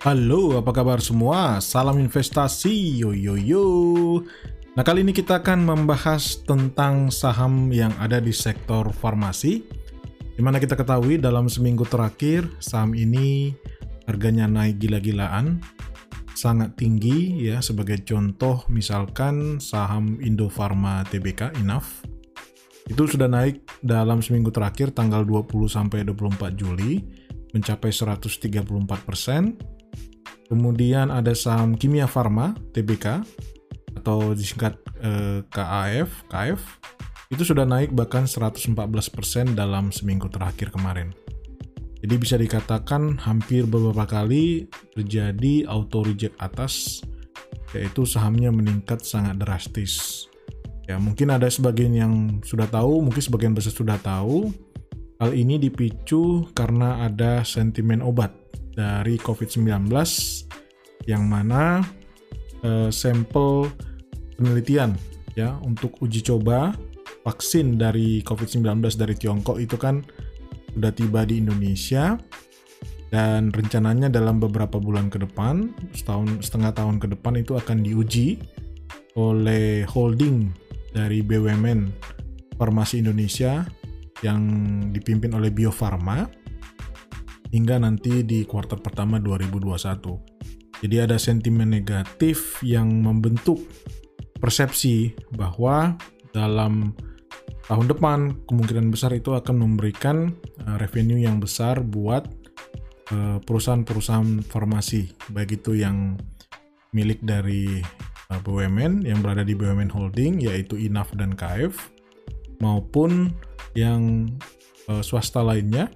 [0.00, 1.60] Halo, apa kabar semua?
[1.60, 3.64] Salam investasi, yo yo yo.
[4.72, 9.60] Nah, kali ini kita akan membahas tentang saham yang ada di sektor farmasi.
[10.16, 13.52] Di mana kita ketahui dalam seminggu terakhir, saham ini
[14.08, 15.60] harganya naik gila-gilaan,
[16.32, 17.60] sangat tinggi ya.
[17.60, 22.08] Sebagai contoh, misalkan saham Indofarma TBK, INAF,
[22.88, 27.04] itu sudah naik dalam seminggu terakhir tanggal 20 sampai 24 Juli
[27.52, 28.64] mencapai 134
[29.04, 29.76] persen
[30.50, 33.22] Kemudian ada saham Kimia Farma TBK
[34.02, 36.60] atau disingkat eh, KAF, KF
[37.30, 38.74] itu sudah naik bahkan 114%
[39.54, 41.14] dalam seminggu terakhir kemarin.
[42.02, 44.66] Jadi bisa dikatakan hampir beberapa kali
[44.98, 47.04] terjadi auto reject atas
[47.70, 50.26] yaitu sahamnya meningkat sangat drastis.
[50.90, 54.50] Ya, mungkin ada sebagian yang sudah tahu, mungkin sebagian besar sudah tahu.
[55.22, 58.39] Hal ini dipicu karena ada sentimen obat
[58.80, 59.92] dari COVID-19
[61.04, 61.84] yang mana
[62.64, 63.68] uh, sampel
[64.40, 64.96] penelitian
[65.36, 66.72] ya untuk uji coba
[67.28, 70.00] vaksin dari COVID-19 dari Tiongkok itu kan
[70.72, 72.16] sudah tiba di Indonesia
[73.10, 78.38] dan rencananya dalam beberapa bulan ke depan, setahun setengah tahun ke depan itu akan diuji
[79.18, 80.54] oleh holding
[80.94, 81.90] dari BUMN
[82.54, 83.66] Farmasi Indonesia
[84.22, 84.46] yang
[84.94, 86.22] dipimpin oleh Bio Farma
[87.50, 90.40] hingga nanti di kuartal pertama 2021.
[90.80, 93.60] Jadi ada sentimen negatif yang membentuk
[94.40, 96.00] persepsi bahwa
[96.32, 96.96] dalam
[97.68, 100.32] tahun depan kemungkinan besar itu akan memberikan
[100.64, 102.24] uh, revenue yang besar buat
[103.12, 106.16] uh, perusahaan-perusahaan farmasi, baik itu yang
[106.96, 107.84] milik dari
[108.32, 111.76] uh, BUMN yang berada di BUMN Holding yaitu INAF dan KF
[112.64, 113.32] maupun
[113.78, 114.26] yang
[115.06, 115.86] swasta lainnya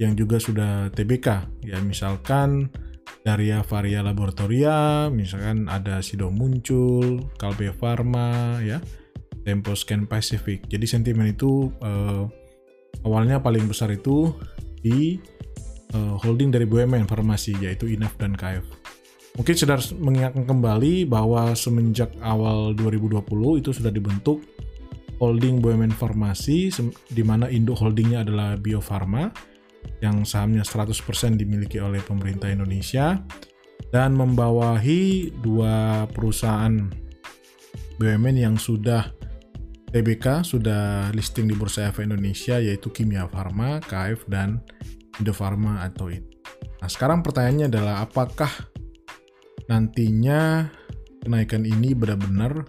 [0.00, 2.72] yang juga sudah TBK ya misalkan
[3.20, 8.80] Daria Varia Laboratoria misalkan ada Sido Muncul Kalbe Pharma ya
[9.44, 10.64] Tempo Scan Pacific.
[10.68, 12.24] Jadi sentimen itu uh,
[13.04, 14.32] awalnya paling besar itu
[14.80, 15.20] di
[15.92, 18.64] uh, holding dari BUMN Farmasi yaitu INAF dan KF
[19.38, 23.22] Mungkin sudah mengingatkan kembali bahwa semenjak awal 2020
[23.62, 24.42] itu sudah dibentuk
[25.22, 26.72] holding BUMN Farmasi
[27.12, 29.30] di mana induk holdingnya adalah Bio Farma
[30.00, 30.96] yang sahamnya 100%
[31.36, 33.20] dimiliki oleh pemerintah Indonesia
[33.92, 36.88] dan membawahi dua perusahaan
[38.00, 39.12] BUMN yang sudah
[39.90, 44.62] TBK sudah listing di Bursa Efek Indonesia yaitu Kimia Farma, KF dan
[45.18, 46.24] Indofarma atau IT.
[46.80, 48.48] Nah, sekarang pertanyaannya adalah apakah
[49.66, 50.70] nantinya
[51.20, 52.64] kenaikan ini benar-benar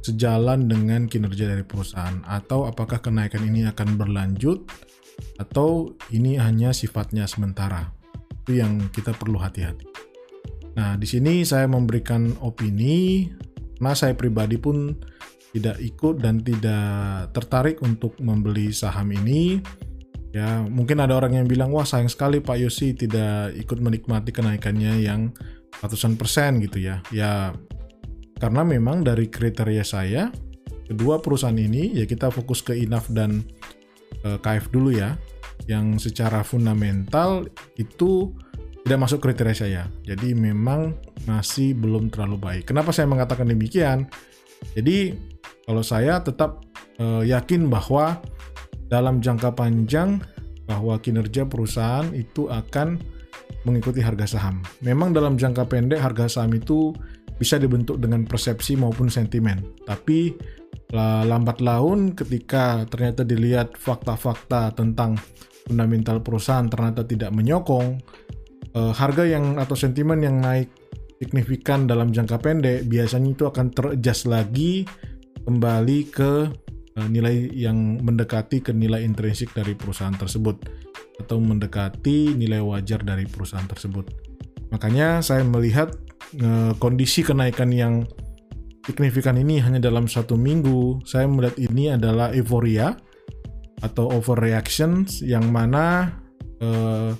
[0.00, 4.64] sejalan dengan kinerja dari perusahaan atau apakah kenaikan ini akan berlanjut
[5.38, 7.92] atau ini hanya sifatnya sementara.
[8.44, 9.86] Itu yang kita perlu hati-hati.
[10.76, 13.28] Nah, di sini saya memberikan opini
[13.80, 14.92] karena saya pribadi pun
[15.50, 19.58] tidak ikut dan tidak tertarik untuk membeli saham ini.
[20.30, 25.02] Ya, mungkin ada orang yang bilang, wah sayang sekali Pak Yosi tidak ikut menikmati kenaikannya
[25.02, 25.34] yang
[25.82, 27.02] ratusan persen gitu ya.
[27.10, 27.50] Ya,
[28.38, 30.30] karena memang dari kriteria saya,
[30.86, 33.42] kedua perusahaan ini, ya kita fokus ke INAF dan
[34.24, 35.16] eh, KF dulu ya,
[35.68, 38.32] yang secara fundamental itu
[38.84, 39.82] tidak masuk kriteria saya.
[40.02, 40.96] Jadi memang
[41.28, 42.62] masih belum terlalu baik.
[42.72, 44.08] Kenapa saya mengatakan demikian?
[44.72, 45.14] Jadi
[45.68, 46.64] kalau saya tetap
[46.98, 48.18] uh, yakin bahwa
[48.88, 50.18] dalam jangka panjang
[50.66, 52.98] bahwa kinerja perusahaan itu akan
[53.62, 54.64] mengikuti harga saham.
[54.80, 56.94] Memang dalam jangka pendek harga saham itu
[57.36, 59.60] bisa dibentuk dengan persepsi maupun sentimen.
[59.84, 60.34] Tapi
[60.96, 65.14] lambat laun ketika ternyata dilihat fakta-fakta tentang
[65.70, 68.02] fundamental perusahaan ternyata tidak menyokong
[68.74, 70.66] uh, harga yang atau sentimen yang naik
[71.22, 74.82] signifikan dalam jangka pendek biasanya itu akan teradjust lagi
[75.46, 76.32] kembali ke
[76.98, 80.58] uh, nilai yang mendekati ke nilai intrinsik dari perusahaan tersebut
[81.20, 84.08] atau mendekati nilai wajar dari perusahaan tersebut.
[84.72, 85.92] Makanya saya melihat
[86.40, 88.08] uh, kondisi kenaikan yang
[88.84, 91.04] signifikan ini hanya dalam satu minggu.
[91.04, 92.96] Saya melihat ini adalah euforia
[93.80, 96.12] atau overreactions yang mana
[96.60, 97.16] uh,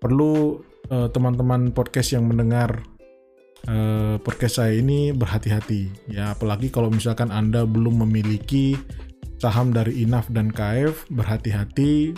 [0.00, 0.58] perlu
[0.88, 2.82] eh, teman-teman podcast yang mendengar
[3.68, 6.08] uh, podcast saya ini berhati-hati.
[6.08, 8.80] Ya apalagi kalau misalkan Anda belum memiliki
[9.38, 12.16] saham dari INAF dan KF berhati-hati.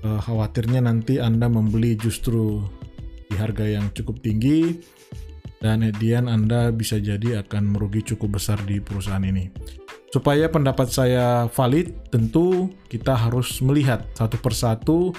[0.00, 2.64] Uh, khawatirnya nanti Anda membeli justru
[3.28, 4.80] di harga yang cukup tinggi
[5.60, 9.52] dan edian Anda bisa jadi akan merugi cukup besar di perusahaan ini.
[10.10, 15.14] Supaya pendapat saya valid, tentu kita harus melihat satu persatu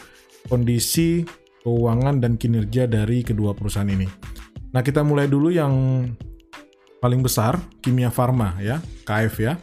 [0.52, 1.24] kondisi
[1.64, 4.10] keuangan dan kinerja dari kedua perusahaan ini.
[4.76, 5.72] Nah, kita mulai dulu yang
[7.00, 9.54] paling besar, Kimia Farma ya, KF ya.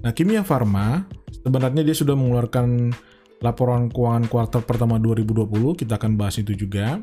[0.00, 1.04] Nah, Kimia Farma
[1.42, 2.94] sebenarnya dia sudah mengeluarkan
[3.42, 7.02] laporan keuangan kuartal pertama 2020, kita akan bahas itu juga.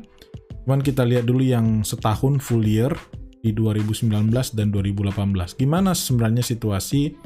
[0.64, 2.92] Cuman kita lihat dulu yang setahun full year
[3.40, 5.56] di 2019 dan 2018.
[5.56, 7.16] Gimana sebenarnya situasi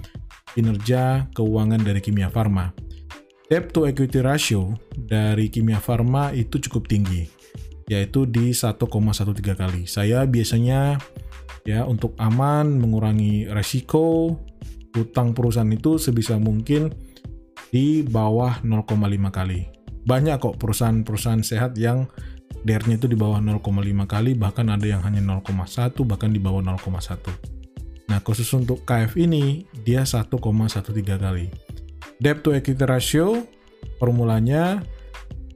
[0.55, 2.71] kinerja keuangan dari Kimia Farma?
[3.51, 7.29] Debt to equity ratio dari Kimia Farma itu cukup tinggi,
[7.91, 8.81] yaitu di 1,13
[9.53, 9.85] kali.
[9.85, 10.97] Saya biasanya
[11.69, 14.39] ya untuk aman mengurangi resiko
[14.95, 16.95] utang perusahaan itu sebisa mungkin
[17.75, 18.95] di bawah 0,5
[19.35, 19.67] kali.
[20.05, 22.07] Banyak kok perusahaan-perusahaan sehat yang
[22.62, 27.35] DER-nya itu di bawah 0,5 kali, bahkan ada yang hanya 0,1, bahkan di bawah 0,1.
[28.06, 31.51] Nah, khusus untuk KF ini, dia 1,13 kali.
[32.23, 33.43] Debt to equity ratio
[33.99, 34.81] formulanya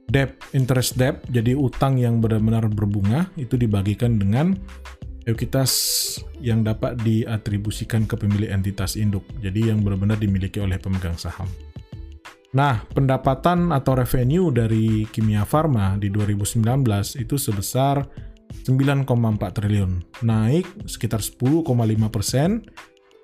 [0.09, 4.57] debt interest debt jadi utang yang benar-benar berbunga itu dibagikan dengan
[5.29, 5.71] ekuitas
[6.41, 9.21] yang dapat diatribusikan ke pemilik entitas induk.
[9.37, 11.45] Jadi yang benar-benar dimiliki oleh pemegang saham.
[12.49, 16.65] Nah, pendapatan atau revenue dari Kimia Farma di 2019
[17.21, 18.01] itu sebesar
[18.65, 19.05] 9,4
[19.53, 19.91] triliun,
[20.25, 22.65] naik sekitar 10,5 persen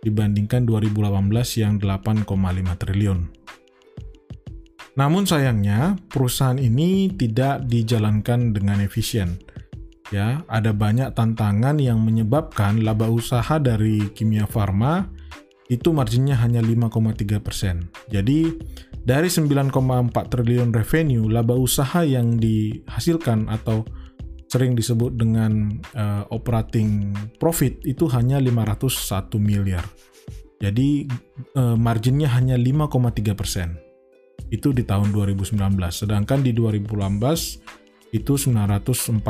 [0.06, 3.20] dibandingkan 2018 yang 8,5 triliun.
[4.96, 9.42] Namun sayangnya perusahaan ini tidak dijalankan dengan efisien.
[10.14, 15.10] Ya, ada banyak tantangan yang menyebabkan laba usaha dari Kimia Farma
[15.66, 17.90] itu marginnya hanya 5,3 persen.
[18.10, 18.54] Jadi
[19.06, 19.74] dari 9,4
[20.14, 23.86] triliun revenue, laba usaha yang dihasilkan atau
[24.46, 29.86] sering disebut dengan uh, operating profit itu hanya 501 miliar.
[30.62, 31.10] Jadi
[31.58, 33.78] uh, marginnya hanya 5,3 persen.
[34.54, 35.58] Itu di tahun 2019.
[35.90, 39.22] Sedangkan di 2018 itu 944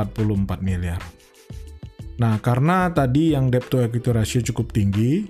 [0.62, 1.02] miliar.
[2.16, 5.28] Nah, karena tadi yang debt to equity ratio cukup tinggi,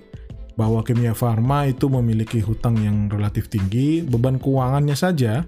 [0.56, 5.44] bahwa Kimia Farma itu memiliki hutang yang relatif tinggi, beban keuangannya saja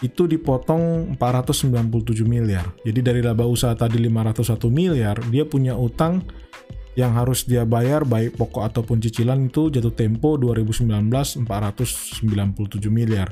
[0.00, 2.72] itu dipotong 497 miliar.
[2.86, 6.24] Jadi dari laba usaha tadi 501 miliar, dia punya utang
[6.98, 10.88] yang harus dia bayar baik pokok ataupun cicilan itu jatuh tempo 2019
[11.46, 13.30] 497 miliar.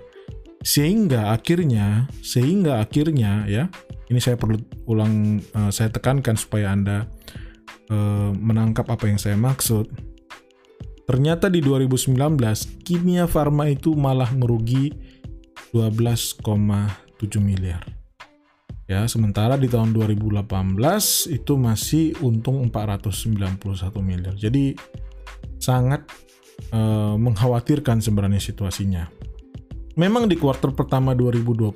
[0.62, 3.70] Sehingga akhirnya, sehingga akhirnya ya,
[4.10, 4.58] ini saya perlu
[4.90, 7.06] ulang uh, saya tekankan supaya Anda
[7.88, 10.07] uh, menangkap apa yang saya maksud.
[11.08, 12.12] Ternyata di 2019
[12.84, 14.92] Kimia Farma itu malah merugi
[15.72, 16.44] 12,7
[17.40, 17.80] miliar.
[18.84, 20.48] Ya, sementara di tahun 2018
[21.32, 24.36] itu masih untung 491 miliar.
[24.36, 24.76] Jadi
[25.56, 26.04] sangat
[26.76, 29.08] uh, mengkhawatirkan sebenarnya situasinya.
[29.96, 31.72] Memang di kuartal pertama 2020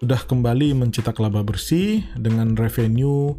[0.00, 3.36] sudah kembali mencetak laba bersih dengan revenue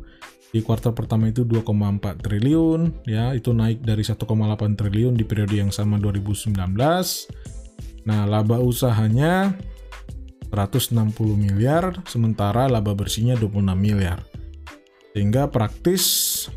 [0.50, 4.26] di kuartal pertama itu 2,4 triliun ya itu naik dari 1,8
[4.74, 6.58] triliun di periode yang sama 2019
[8.10, 9.54] Nah, laba usahanya
[10.50, 14.26] 160 miliar, sementara laba bersihnya 26 miliar.
[15.14, 16.04] Sehingga praktis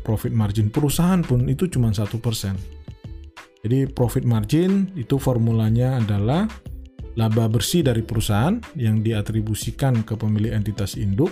[0.01, 2.09] profit margin perusahaan pun itu cuma 1%.
[3.63, 6.49] Jadi profit margin itu formulanya adalah
[7.13, 11.29] laba bersih dari perusahaan yang diatribusikan ke pemilik entitas induk.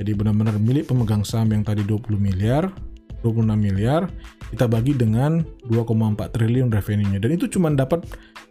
[0.00, 2.68] Jadi benar-benar milik pemegang saham yang tadi 20 miliar,
[3.22, 4.08] 26 miliar,
[4.50, 7.18] kita bagi dengan 2,4 triliun revenue-nya.
[7.22, 8.02] Dan itu cuma dapat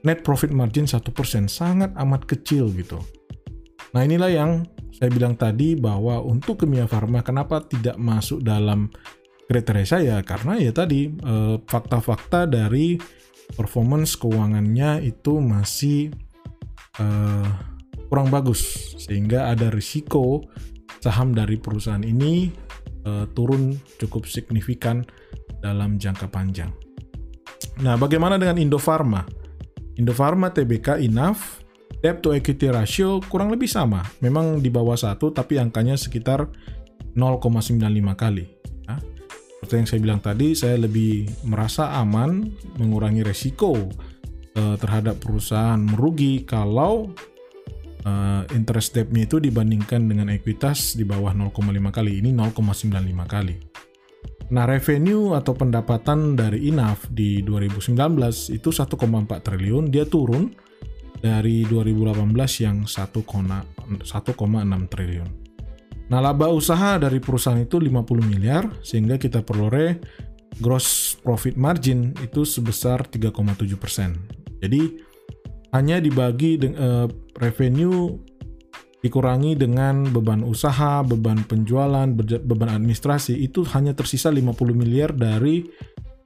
[0.06, 1.02] net profit margin 1%,
[1.50, 3.02] sangat amat kecil gitu.
[3.92, 4.52] Nah inilah yang
[4.96, 8.88] saya bilang tadi bahwa untuk Kimia Farma kenapa tidak masuk dalam
[9.52, 12.96] kriteria saya karena ya tadi eh, fakta-fakta dari
[13.52, 16.16] performance keuangannya itu masih
[17.00, 17.48] uh,
[18.08, 20.44] kurang bagus sehingga ada risiko
[21.02, 22.54] saham dari perusahaan ini
[23.10, 25.02] uh, turun cukup signifikan
[25.60, 26.70] dalam jangka panjang.
[27.82, 29.26] Nah, bagaimana dengan Indofarma?
[29.98, 31.62] Indofarma Tbk Inaf
[32.02, 34.02] debt to equity ratio kurang lebih sama.
[34.22, 36.50] Memang di bawah satu tapi angkanya sekitar
[37.14, 37.78] 0,95
[38.18, 38.46] kali.
[38.90, 38.96] Ya.
[39.62, 42.50] Seperti yang saya bilang tadi, saya lebih merasa aman
[42.82, 47.14] mengurangi resiko uh, terhadap perusahaan merugi kalau
[48.06, 51.52] uh, interest debt-nya itu dibandingkan dengan ekuitas di bawah 0,5
[51.90, 52.22] kali.
[52.22, 53.56] Ini 0,95 kali.
[54.52, 57.96] Nah, revenue atau pendapatan dari INAF di 2019
[58.52, 59.00] itu 1,4
[59.40, 60.52] triliun, dia turun
[61.24, 64.04] dari 2018 yang 1,6
[64.92, 65.30] triliun.
[66.12, 69.96] Nah, laba usaha dari perusahaan itu 50 miliar, sehingga kita peroleh
[70.60, 74.20] gross profit margin itu sebesar 3,7 persen.
[74.60, 75.00] Jadi,
[75.72, 77.08] hanya dibagi uh,
[77.40, 78.20] revenue
[79.02, 82.06] dikurangi dengan beban usaha, beban penjualan,
[82.46, 85.66] beban administrasi itu hanya tersisa 50 miliar dari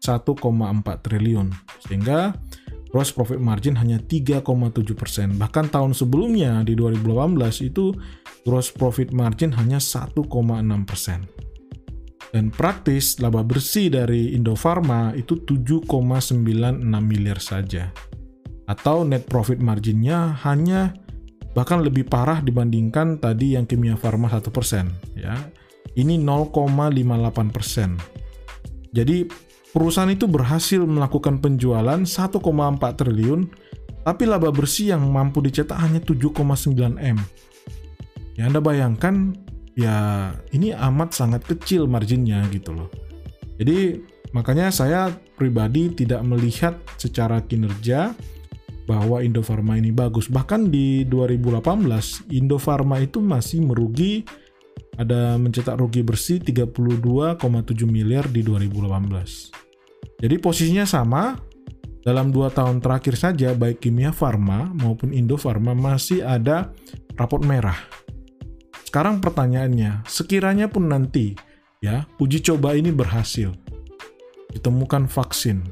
[0.03, 0.35] 1,4
[1.01, 1.47] triliun.
[1.87, 2.35] Sehingga
[2.91, 4.43] gross profit margin hanya 3,7
[4.95, 5.39] persen.
[5.39, 7.95] Bahkan tahun sebelumnya di 2018 itu
[8.43, 10.19] gross profit margin hanya 1,6
[10.83, 11.27] persen.
[12.35, 17.95] Dan praktis laba bersih dari Indofarma itu 7,96 miliar saja.
[18.65, 20.97] Atau net profit marginnya hanya
[21.55, 24.43] bahkan lebih parah dibandingkan tadi yang Kimia Farma 1%,
[25.15, 25.39] ya.
[25.95, 28.91] Ini 0,58%.
[28.91, 29.23] Jadi
[29.71, 33.47] perusahaan itu berhasil melakukan penjualan 1,4 triliun,
[34.03, 37.15] tapi laba bersih yang mampu dicetak hanya 7,9 M.
[38.35, 39.39] Ya Anda bayangkan,
[39.79, 39.95] ya
[40.51, 42.91] ini amat sangat kecil marginnya gitu loh.
[43.55, 44.03] Jadi
[44.35, 48.11] makanya saya pribadi tidak melihat secara kinerja
[48.85, 50.29] bahwa Indofarma ini bagus.
[50.29, 54.25] Bahkan di 2018 Indofarma itu masih merugi
[54.95, 57.41] ada mencetak rugi bersih 32,7
[57.83, 59.51] miliar di 2018.
[60.23, 61.35] Jadi posisinya sama
[62.05, 66.71] dalam dua tahun terakhir saja baik Kimia Farma maupun Indofarma masih ada
[67.19, 67.75] rapot merah.
[68.85, 71.35] Sekarang pertanyaannya, sekiranya pun nanti
[71.83, 73.51] ya uji coba ini berhasil,
[74.55, 75.67] ditemukan vaksin,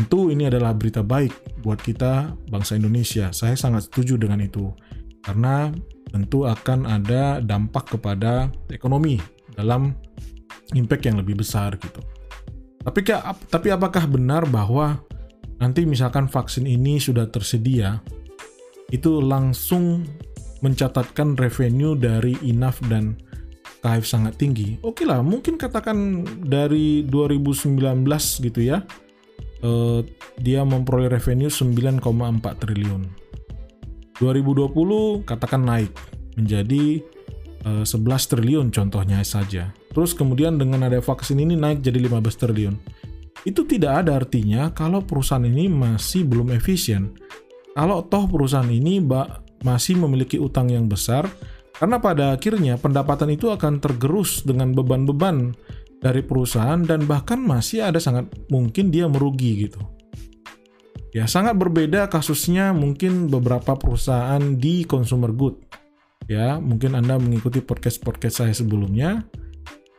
[0.00, 3.36] Tentu ini adalah berita baik buat kita bangsa Indonesia.
[3.36, 4.72] Saya sangat setuju dengan itu.
[5.20, 5.68] Karena
[6.08, 9.20] tentu akan ada dampak kepada ekonomi
[9.52, 9.92] dalam
[10.72, 12.00] impact yang lebih besar gitu.
[12.80, 13.04] Tapi
[13.52, 15.04] tapi apakah benar bahwa
[15.60, 18.00] nanti misalkan vaksin ini sudah tersedia
[18.88, 20.08] itu langsung
[20.64, 23.20] mencatatkan revenue dari INAF dan
[23.84, 24.80] KF sangat tinggi.
[24.80, 27.76] Oke lah, mungkin katakan dari 2019
[28.48, 28.80] gitu ya
[29.64, 30.00] uh,
[30.40, 32.02] dia memperoleh revenue 9,4
[32.60, 33.02] triliun.
[34.20, 35.96] 2020 katakan naik
[36.36, 37.00] menjadi
[37.64, 39.72] eh, 11 triliun contohnya saja.
[39.96, 42.76] Terus kemudian dengan ada vaksin ini naik jadi 15 triliun.
[43.48, 47.16] Itu tidak ada artinya kalau perusahaan ini masih belum efisien.
[47.72, 49.00] Kalau toh perusahaan ini
[49.64, 51.24] masih memiliki utang yang besar,
[51.80, 55.56] karena pada akhirnya pendapatan itu akan tergerus dengan beban-beban
[56.00, 59.80] dari perusahaan dan bahkan masih ada sangat mungkin dia merugi gitu.
[61.10, 65.58] Ya, sangat berbeda kasusnya mungkin beberapa perusahaan di consumer good.
[66.30, 69.26] Ya, mungkin Anda mengikuti podcast-podcast saya sebelumnya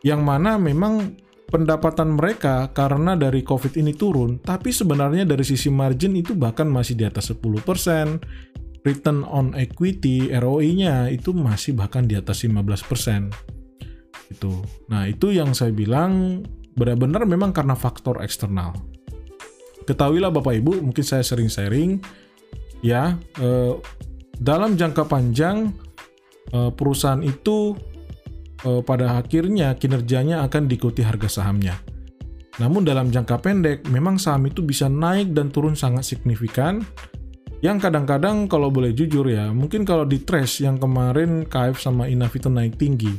[0.01, 1.19] yang mana memang
[1.51, 6.95] pendapatan mereka karena dari Covid ini turun, tapi sebenarnya dari sisi margin itu bahkan masih
[6.95, 13.60] di atas 10%, return on equity ROI-nya itu masih bahkan di atas 15%
[14.31, 14.63] itu.
[14.87, 18.73] Nah, itu yang saya bilang benar-benar memang karena faktor eksternal.
[19.83, 21.99] Ketahuilah Bapak Ibu, mungkin saya sering sharing
[22.79, 23.73] ya, eh,
[24.39, 25.75] dalam jangka panjang
[26.55, 27.75] eh, perusahaan itu
[28.63, 31.75] eh, pada akhirnya kinerjanya akan diikuti harga sahamnya.
[32.59, 36.83] Namun dalam jangka pendek memang saham itu bisa naik dan turun sangat signifikan
[37.61, 42.33] yang kadang-kadang kalau boleh jujur ya, mungkin kalau di trash yang kemarin KF sama Inaf
[42.33, 43.13] naik tinggi,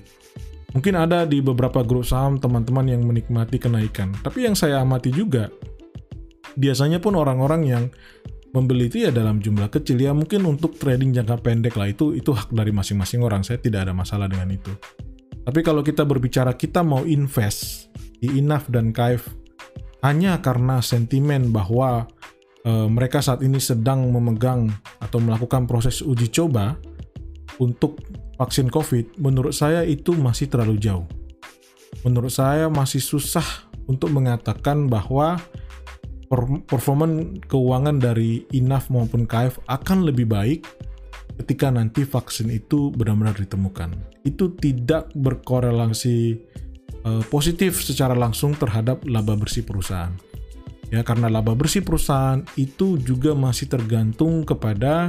[0.72, 4.16] Mungkin ada di beberapa grup saham teman-teman yang menikmati kenaikan.
[4.24, 5.52] Tapi yang saya amati juga,
[6.56, 7.84] biasanya pun orang-orang yang
[8.56, 10.00] membeli itu ya dalam jumlah kecil.
[10.00, 13.44] Ya mungkin untuk trading jangka pendek lah itu itu hak dari masing-masing orang.
[13.44, 14.72] Saya tidak ada masalah dengan itu.
[15.42, 17.90] Tapi kalau kita berbicara kita mau invest
[18.22, 19.26] di INAF dan KAIF
[20.06, 22.06] hanya karena sentimen bahwa
[22.62, 24.70] e, mereka saat ini sedang memegang
[25.02, 26.78] atau melakukan proses uji coba
[27.58, 27.98] untuk
[28.42, 31.06] vaksin COVID, menurut saya itu masih terlalu jauh.
[32.02, 35.38] Menurut saya masih susah untuk mengatakan bahwa
[36.66, 37.06] performa
[37.46, 40.66] keuangan dari INAF maupun KF akan lebih baik
[41.38, 43.94] ketika nanti vaksin itu benar-benar ditemukan.
[44.26, 46.40] Itu tidak berkorelasi
[47.06, 50.12] uh, positif secara langsung terhadap laba bersih perusahaan.
[50.92, 55.08] Ya, karena laba bersih perusahaan itu juga masih tergantung kepada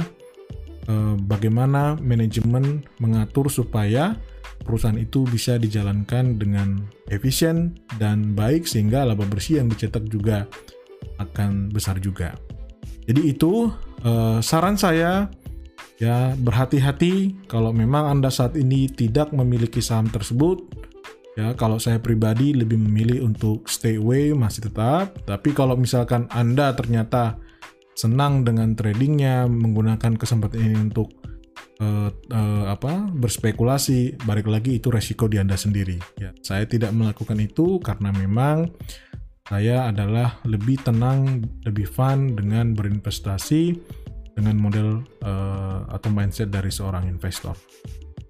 [0.84, 4.20] Eh, bagaimana manajemen mengatur supaya
[4.68, 10.44] perusahaan itu bisa dijalankan dengan efisien dan baik sehingga laba bersih yang dicetak juga
[11.16, 12.36] akan besar juga.
[13.04, 13.68] Jadi itu
[14.04, 15.28] uh, saran saya
[16.00, 20.64] ya berhati-hati kalau memang Anda saat ini tidak memiliki saham tersebut
[21.36, 26.72] ya kalau saya pribadi lebih memilih untuk stay away masih tetap tapi kalau misalkan Anda
[26.72, 27.36] ternyata
[27.94, 31.14] senang dengan tradingnya, menggunakan kesempatan ini untuk
[31.80, 35.98] uh, uh, apa berspekulasi, balik lagi itu resiko di anda sendiri.
[36.18, 38.70] Ya, saya tidak melakukan itu karena memang
[39.44, 43.76] saya adalah lebih tenang, lebih fun dengan berinvestasi
[44.34, 47.54] dengan model uh, atau mindset dari seorang investor.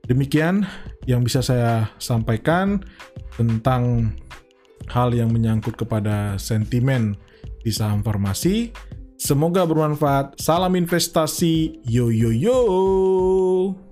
[0.05, 0.69] Demikian
[1.09, 2.85] yang bisa saya sampaikan
[3.41, 4.13] tentang
[4.93, 7.17] hal yang menyangkut kepada sentimen
[7.65, 8.69] di saham farmasi.
[9.19, 10.37] Semoga bermanfaat.
[10.41, 11.81] Salam investasi.
[11.87, 13.84] Yo yo yo.